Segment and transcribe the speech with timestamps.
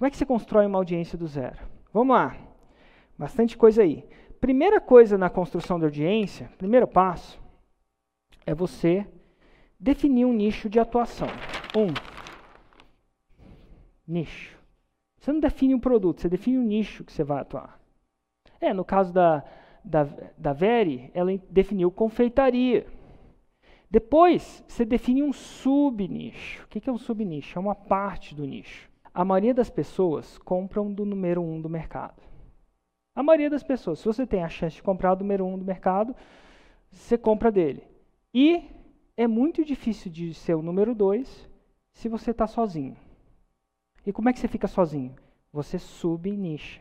[0.00, 1.58] Como é que você constrói uma audiência do zero?
[1.92, 2.34] Vamos lá.
[3.18, 4.08] Bastante coisa aí.
[4.40, 7.38] Primeira coisa na construção da audiência, primeiro passo,
[8.46, 9.06] é você
[9.78, 11.28] definir um nicho de atuação.
[11.76, 11.92] Um,
[14.08, 14.56] nicho.
[15.18, 17.78] Você não define um produto, você define um nicho que você vai atuar.
[18.58, 19.44] É, no caso da,
[19.84, 20.04] da,
[20.38, 22.86] da Veri, ela definiu confeitaria.
[23.90, 26.64] Depois, você define um subnicho.
[26.64, 27.58] O que é um subnicho?
[27.58, 28.89] É uma parte do nicho.
[29.12, 32.22] A maioria das pessoas compram do número um do mercado.
[33.14, 33.98] A maioria das pessoas.
[33.98, 36.14] Se você tem a chance de comprar o número um do mercado,
[36.90, 37.82] você compra dele.
[38.32, 38.62] E
[39.16, 41.48] é muito difícil de ser o número dois
[41.92, 42.96] se você está sozinho.
[44.06, 45.14] E como é que você fica sozinho?
[45.52, 46.80] Você subnicha.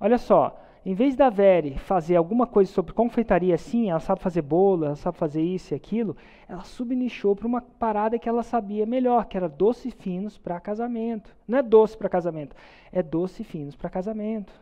[0.00, 4.40] Olha só, em vez da Veri fazer alguma coisa sobre confeitaria assim, ela sabe fazer
[4.40, 6.16] bolo, ela sabe fazer isso e aquilo,
[6.48, 11.36] ela subnichou para uma parada que ela sabia melhor, que era doce finos para casamento.
[11.46, 12.56] Não é doce para casamento,
[12.90, 14.52] é doce finos para casamento.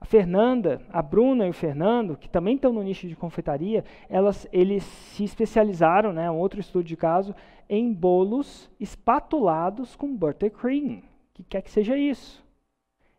[0.00, 4.48] A Fernanda, a Bruna e o Fernando, que também estão no nicho de confeitaria, elas,
[4.50, 7.34] eles se especializaram, né, um outro estudo de caso,
[7.68, 10.98] em bolos espatulados com buttercream.
[10.98, 11.02] O
[11.34, 12.42] que quer que seja isso?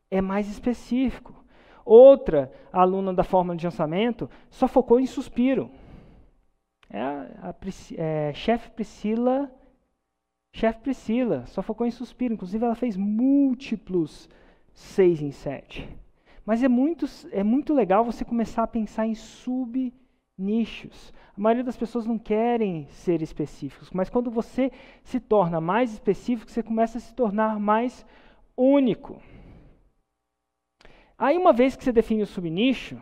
[0.10, 1.41] É mais específico.
[1.86, 5.70] Outra aluna da fórmula de lançamento só focou em suspiro.
[6.90, 7.56] É a, a
[7.98, 9.52] é, chefe Priscila,
[10.54, 12.34] chefe Priscila, só focou em suspiro.
[12.34, 14.30] Inclusive ela fez múltiplos
[14.74, 15.88] seis em sete.
[16.46, 21.14] Mas é muito, é muito legal você começar a pensar em subnichos.
[21.38, 24.72] A maioria das pessoas não querem ser específicos, mas quando você
[25.04, 28.06] se torna mais específico, você começa a se tornar mais
[28.58, 29.22] único.
[31.22, 33.00] Aí, uma vez que você define o subnicho,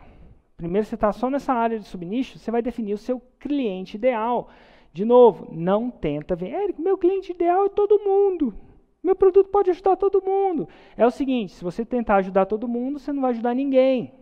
[0.54, 4.50] primeiro você está só nessa área de subnicho, você vai definir o seu cliente ideal.
[4.92, 8.54] De novo, não tenta ver, Érico, meu cliente ideal é todo mundo.
[9.02, 10.68] Meu produto pode ajudar todo mundo.
[10.98, 14.12] É o seguinte: se você tentar ajudar todo mundo, você não vai ajudar ninguém.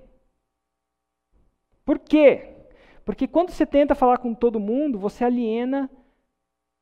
[1.84, 2.54] Por quê?
[3.04, 5.90] Porque quando você tenta falar com todo mundo, você aliena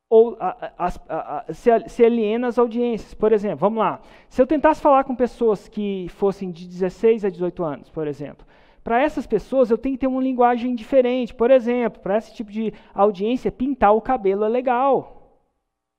[0.09, 3.13] ou a, a, a, se, se aliena as audiências.
[3.13, 3.99] Por exemplo, vamos lá.
[4.29, 8.45] Se eu tentasse falar com pessoas que fossem de 16 a 18 anos, por exemplo,
[8.83, 11.33] para essas pessoas eu tenho que ter uma linguagem diferente.
[11.33, 15.13] Por exemplo, para esse tipo de audiência, pintar o cabelo é legal.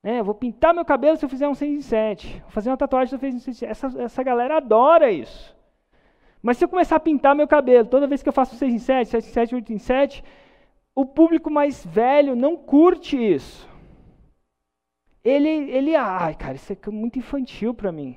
[0.02, 2.40] É, eu vou pintar meu cabelo se eu fizer um 6 em 7.
[2.42, 3.70] Vou fazer uma tatuagem se eu fizer um 6 em 7.
[3.70, 5.54] Essa, essa galera adora isso.
[6.40, 8.72] Mas se eu começar a pintar meu cabelo toda vez que eu faço um 6
[8.72, 10.24] em 7, 7 em 7, 8 em 7,
[10.94, 13.68] o público mais velho não curte isso
[15.24, 18.16] ele, ele, ai, cara, isso é muito infantil para mim.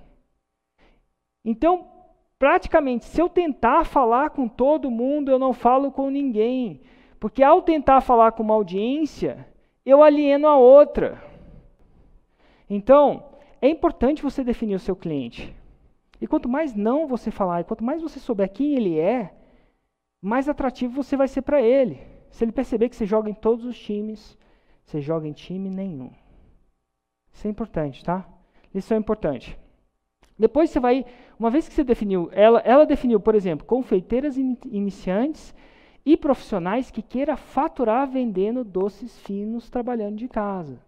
[1.43, 1.87] Então,
[2.37, 6.81] praticamente, se eu tentar falar com todo mundo, eu não falo com ninguém.
[7.19, 9.47] Porque ao tentar falar com uma audiência,
[9.85, 11.21] eu alieno a outra.
[12.69, 15.53] Então, é importante você definir o seu cliente.
[16.19, 19.33] E quanto mais não você falar, e quanto mais você souber quem ele é,
[20.21, 21.99] mais atrativo você vai ser para ele.
[22.29, 24.37] Se ele perceber que você joga em todos os times,
[24.85, 26.11] você joga em time nenhum.
[27.33, 28.25] Isso é importante, tá?
[28.73, 29.57] Lição importante.
[30.37, 31.05] Depois você vai,
[31.37, 35.53] uma vez que você definiu, ela, ela definiu, por exemplo, confeiteiras in, iniciantes
[36.05, 40.79] e profissionais que queira faturar vendendo doces finos trabalhando de casa.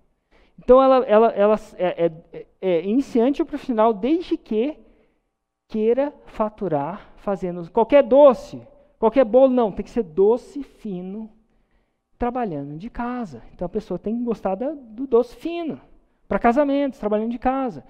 [0.57, 4.77] Então ela, ela, ela é, é, é iniciante ou profissional desde que
[5.67, 8.61] queira faturar fazendo qualquer doce,
[8.97, 11.29] qualquer bolo, não, tem que ser doce fino
[12.17, 13.43] trabalhando de casa.
[13.53, 15.79] Então a pessoa tem que gostar da, do doce fino
[16.27, 17.83] para casamentos, trabalhando de casa.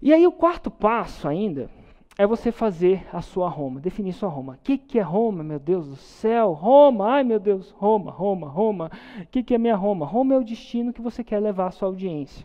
[0.00, 1.70] E aí o quarto passo ainda
[2.16, 4.54] é você fazer a sua Roma, definir sua Roma.
[4.54, 6.52] O que, que é Roma, meu Deus do céu?
[6.52, 8.90] Roma, ai meu Deus, Roma, Roma, Roma.
[9.22, 10.04] O que, que é minha Roma?
[10.04, 12.44] Roma é o destino que você quer levar a sua audiência.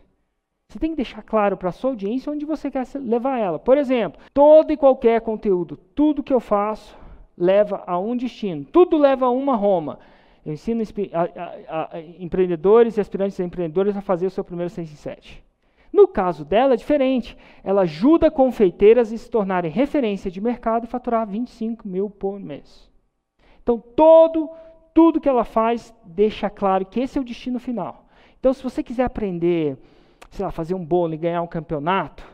[0.69, 3.59] Você tem que deixar claro para a sua audiência onde você quer levar ela.
[3.59, 6.97] Por exemplo, todo e qualquer conteúdo, tudo que eu faço
[7.37, 8.65] leva a um destino.
[8.65, 9.99] Tudo leva a uma Roma.
[10.45, 10.83] Eu ensino
[11.13, 14.95] a, a, a, empreendedores e aspirantes a empreendedores a fazer o seu primeiro 6 em
[14.95, 15.43] 7.
[15.91, 17.37] No caso dela é diferente.
[17.63, 22.91] Ela ajuda confeiteiras a se tornarem referência de mercado e faturar 25 mil por mês.
[23.61, 24.49] Então, todo,
[24.93, 28.05] tudo que ela faz deixa claro que esse é o destino final.
[28.39, 29.77] Então, se você quiser aprender,
[30.31, 32.27] sei lá, fazer um bolo e ganhar um campeonato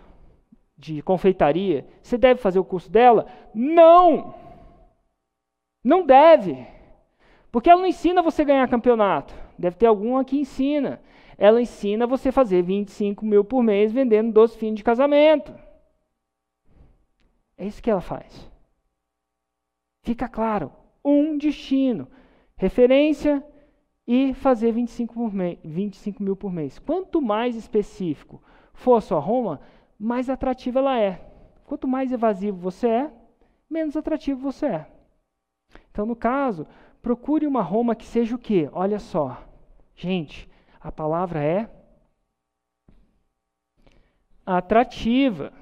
[0.76, 3.28] de confeitaria, você deve fazer o curso dela?
[3.54, 4.34] Não!
[5.84, 6.66] Não deve.
[7.52, 9.34] Porque ela não ensina você a ganhar campeonato.
[9.58, 11.02] Deve ter algum que ensina.
[11.38, 15.54] Ela ensina você fazer 25 mil por mês vendendo doce finos de casamento.
[17.58, 18.50] É isso que ela faz.
[20.04, 20.72] Fica claro.
[21.04, 22.08] Um destino.
[22.56, 23.44] Referência
[24.08, 25.32] e fazer 25, por
[25.64, 26.80] 25 mil por mês.
[26.80, 28.42] Quanto mais específico
[28.74, 29.62] for a sua Roma,
[30.00, 31.26] mais atrativa ela é.
[31.66, 33.14] Quanto mais evasivo você é,
[33.70, 34.92] menos atrativo você é.
[35.92, 36.66] Então, no caso,
[37.02, 38.70] procure uma Roma que seja o quê?
[38.72, 39.44] Olha só.
[39.96, 40.50] Gente,
[40.80, 41.70] a palavra é
[44.46, 45.54] atrativa.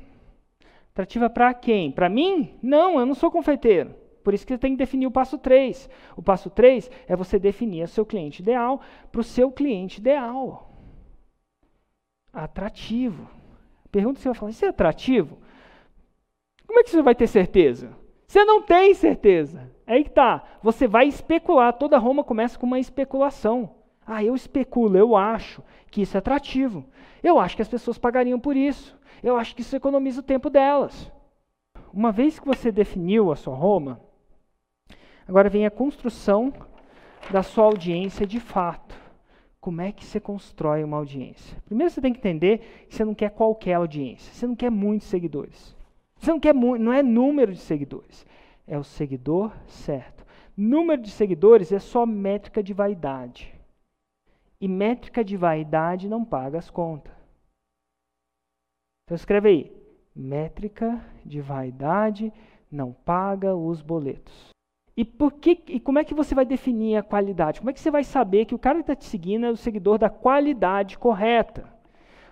[0.92, 1.92] Atrativa para quem?
[1.92, 2.58] Para mim?
[2.62, 3.96] Não, eu não sou confeiteiro.
[4.24, 5.90] Por isso que você tem que definir o passo 3.
[6.16, 8.82] O passo 3 é você definir o seu cliente ideal
[9.12, 10.72] para o seu cliente ideal.
[12.34, 13.30] Atrativo.
[13.90, 15.38] Pergunta se você vai falar, isso é atrativo?
[16.66, 17.96] Como é que você vai ter certeza?
[18.28, 19.72] Você não tem certeza.
[19.88, 20.44] Aí que tá.
[20.62, 21.72] Você vai especular.
[21.74, 23.74] Toda Roma começa com uma especulação.
[24.06, 26.86] Ah, eu especulo, eu acho que isso é atrativo.
[27.24, 28.98] Eu acho que as pessoas pagariam por isso.
[29.24, 31.12] Eu acho que isso economiza o tempo delas.
[31.92, 34.00] Uma vez que você definiu a sua Roma,
[35.28, 36.54] agora vem a construção
[37.32, 38.96] da sua audiência de fato.
[39.60, 41.58] Como é que você constrói uma audiência?
[41.66, 44.34] Primeiro você tem que entender que você não quer qualquer audiência.
[44.34, 45.76] Você não quer muitos seguidores.
[46.20, 48.26] Você não quer não é número de seguidores,
[48.68, 50.26] é o seguidor certo.
[50.56, 53.56] Número de seguidores é só métrica de vaidade.
[54.60, 57.14] E métrica de vaidade não paga as contas.
[59.06, 59.72] Então escreve aí:
[60.16, 62.34] métrica de vaidade
[62.70, 64.50] não paga os boletos.
[64.98, 67.60] E, por que, e como é que você vai definir a qualidade?
[67.60, 69.56] Como é que você vai saber que o cara que está te seguindo é o
[69.56, 71.72] seguidor da qualidade correta?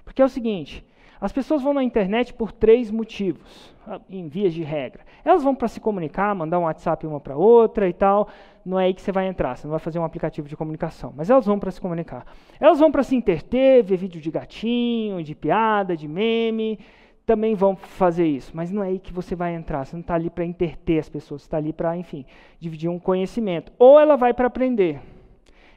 [0.03, 0.83] Porque é o seguinte:
[1.19, 5.03] as pessoas vão na internet por três motivos, ah, em vias de regra.
[5.23, 8.27] Elas vão para se comunicar, mandar um WhatsApp uma para outra e tal.
[8.65, 11.13] Não é aí que você vai entrar, você não vai fazer um aplicativo de comunicação.
[11.15, 12.25] Mas elas vão para se comunicar.
[12.59, 16.79] Elas vão para se interter, ver vídeo de gatinho, de piada, de meme.
[17.25, 19.85] Também vão fazer isso, mas não é aí que você vai entrar.
[19.85, 22.23] Você não está ali para interter as pessoas, você está ali para, enfim,
[22.59, 23.71] dividir um conhecimento.
[23.79, 25.01] Ou ela vai para aprender.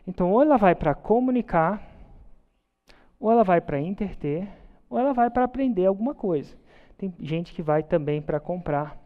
[0.06, 1.82] Então, ou ela vai para comunicar,
[3.20, 4.48] ou ela vai para interter,
[4.88, 6.56] ou ela vai para aprender alguma coisa.
[6.96, 8.98] Tem gente que vai também para comprar,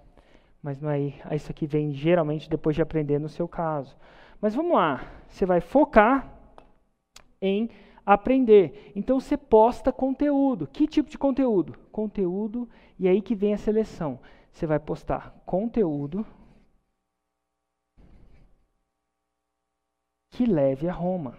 [0.62, 1.14] mas não é aí.
[1.32, 3.96] Isso aqui vem geralmente depois de aprender no seu caso.
[4.40, 6.32] Mas vamos lá, você vai focar
[7.40, 7.68] em
[8.04, 8.92] aprender.
[8.96, 10.66] Então você posta conteúdo.
[10.66, 11.78] Que tipo de conteúdo?
[11.90, 12.68] Conteúdo,
[12.98, 14.18] e aí que vem a seleção.
[14.50, 16.26] Você vai postar conteúdo
[20.30, 21.36] que leve a Roma.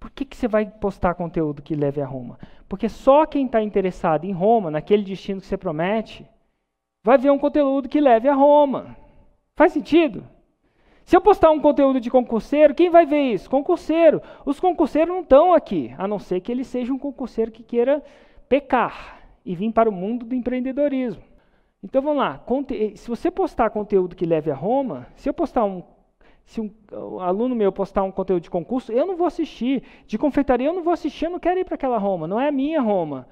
[0.00, 2.38] Por que, que você vai postar conteúdo que leve a Roma?
[2.66, 6.26] Porque só quem está interessado em Roma, naquele destino que você promete,
[7.04, 8.96] vai ver um conteúdo que leve a Roma.
[9.54, 10.24] Faz sentido?
[11.04, 13.50] Se eu postar um conteúdo de concurseiro, quem vai ver isso?
[13.50, 14.22] Concurseiro.
[14.46, 18.02] Os concurseiros não estão aqui, a não ser que ele seja um concurseiro que queira
[18.48, 21.22] pecar e vir para o mundo do empreendedorismo.
[21.82, 22.42] Então vamos lá.
[22.94, 25.82] Se você postar conteúdo que leve a Roma, se eu postar um
[26.50, 29.84] se um, aluno meu postar um conteúdo de concurso, eu não vou assistir.
[30.04, 32.48] De confeitaria eu não vou assistir, eu não quero ir para aquela Roma, não é
[32.48, 33.28] a minha Roma.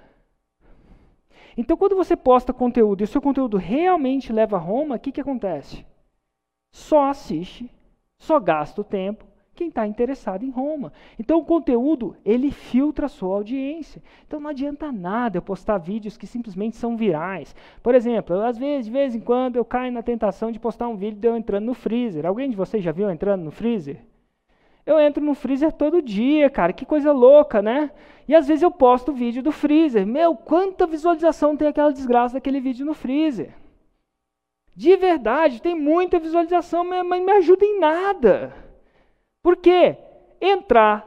[1.57, 5.11] Então, quando você posta conteúdo e o seu conteúdo realmente leva a Roma, o que,
[5.11, 5.85] que acontece?
[6.73, 7.69] Só assiste,
[8.21, 9.27] só gasta o tempo
[9.59, 10.93] quem está interessado em Roma.
[11.19, 14.01] Então o conteúdo, ele filtra a sua audiência.
[14.25, 17.57] Então não adianta nada eu postar vídeos que simplesmente são virais.
[17.83, 20.97] Por exemplo, às vezes, de vez em quando, eu caio na tentação de postar um
[20.97, 22.25] vídeo de eu entrando no freezer.
[22.25, 23.99] Alguém de vocês já viu eu entrando no freezer?
[24.87, 27.91] Eu entro no freezer todo dia, cara, que coisa louca, né?
[28.29, 30.07] E às vezes eu posto vídeo do freezer.
[30.07, 33.53] Meu, quanta visualização tem aquela desgraça daquele vídeo no freezer.
[34.75, 38.68] De verdade, tem muita visualização, mas não me ajuda em nada.
[39.49, 39.97] Por quê?
[40.39, 41.07] Entrar,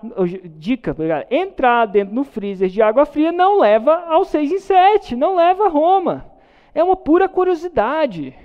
[0.57, 0.95] dica,
[1.29, 5.65] entrar dentro do freezer de água fria não leva ao 6 em 7, não leva
[5.65, 6.25] a Roma.
[6.73, 8.35] É uma pura curiosidade.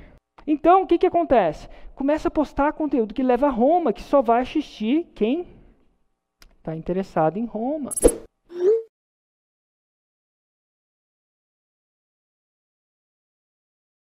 [0.47, 1.67] Então, o que, que acontece?
[1.95, 5.49] Começa a postar conteúdo que leva a Roma, que só vai assistir quem
[6.59, 7.93] está interessado em Roma.